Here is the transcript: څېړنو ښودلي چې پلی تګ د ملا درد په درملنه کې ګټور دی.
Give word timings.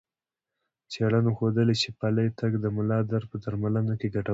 څېړنو 0.91 1.31
ښودلي 1.37 1.75
چې 1.81 1.89
پلی 1.99 2.27
تګ 2.39 2.51
د 2.63 2.65
ملا 2.75 2.99
درد 3.11 3.25
په 3.31 3.37
درملنه 3.43 3.93
کې 3.99 4.07
ګټور 4.15 4.27
دی. 4.29 4.29